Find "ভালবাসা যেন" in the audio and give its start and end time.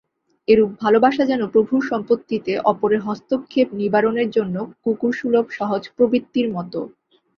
0.81-1.41